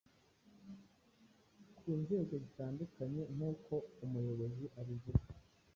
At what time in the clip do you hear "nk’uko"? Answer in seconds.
3.35-3.73